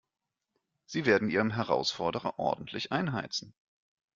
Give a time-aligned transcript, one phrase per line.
[0.87, 3.53] Sie werden ihrem Herausforderer ordentlich einheizen.